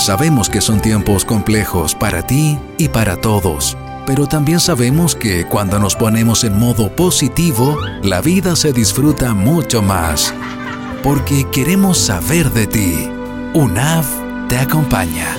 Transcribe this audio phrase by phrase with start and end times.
[0.00, 5.78] Sabemos que son tiempos complejos para ti y para todos, pero también sabemos que cuando
[5.78, 10.32] nos ponemos en modo positivo, la vida se disfruta mucho más.
[11.02, 13.10] Porque queremos saber de ti.
[13.52, 15.36] UNAV te acompaña.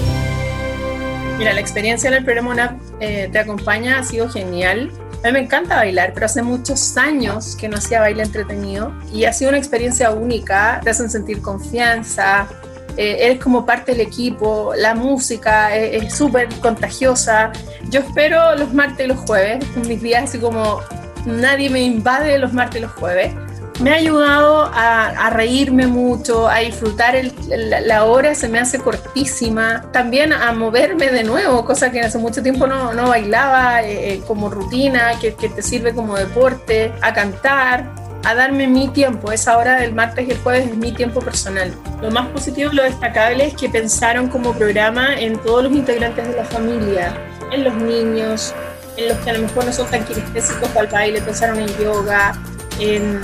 [1.39, 4.91] Mira, la experiencia en el programa UNAV eh, te acompaña ha sido genial.
[5.23, 9.25] A mí me encanta bailar, pero hace muchos años que no hacía baile entretenido y
[9.25, 10.81] ha sido una experiencia única.
[10.83, 12.47] Te hacen sentir confianza,
[12.97, 17.51] eh, eres como parte del equipo, la música es súper contagiosa.
[17.89, 20.81] Yo espero los martes y los jueves, mis días así como
[21.25, 23.33] nadie me invade los martes y los jueves.
[23.79, 27.15] Me ha ayudado a, reírme mucho, a disfrutar
[27.47, 29.81] la, hora, se me hace cortísima.
[29.91, 34.21] También a moverme de nuevo, cosa que hace mucho tiempo no, no bailaba eh, eh,
[34.27, 39.31] como rutina, que, que te sirve como deporte, a cantar a darme mi tiempo.
[39.31, 41.73] Esa hora del martes y el jueves es mi tiempo personal.
[42.01, 46.35] Lo más positivo, lo destacable es que pensaron como programa en todos los integrantes de
[46.35, 47.13] la familia,
[47.51, 48.53] en los niños,
[48.97, 51.67] en los que a lo mejor no son tan kinestésicos para el baile, pensaron en
[51.77, 52.33] yoga.
[52.79, 53.21] En,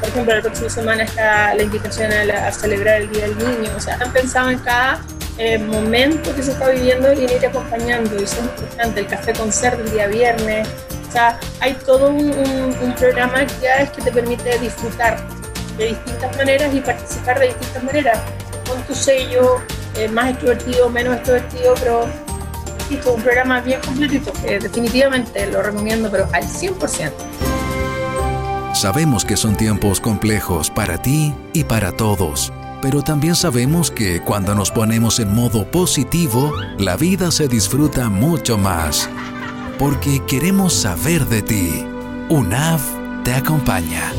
[0.00, 3.70] por ejemplo, la próxima semana está la invitación a, celebrar el Día del Niño.
[3.76, 5.00] O sea, han pensado en cada
[5.38, 8.14] eh, momento que se está viviendo y ir acompañando.
[8.20, 9.00] Y eso es importante.
[9.00, 10.68] El café concert el día viernes,
[11.10, 15.18] o sea, hay todo un, programa que te permite disfrutar
[15.76, 18.18] de distintas maneras y participar de distintas maneras,
[18.68, 19.56] con tu sello,
[19.96, 22.08] eh, más extrovertido, menos extrovertido, pero
[23.12, 27.12] un programa bien completito, que definitivamente lo recomiendo, pero al 100%.
[28.72, 32.52] Sabemos que son tiempos complejos para ti y para todos,
[32.82, 38.58] pero también sabemos que cuando nos ponemos en modo positivo, la vida se disfruta mucho
[38.58, 39.08] más
[39.80, 41.86] porque queremos saber de ti.
[42.28, 42.82] UNAV
[43.24, 44.12] te acompaña.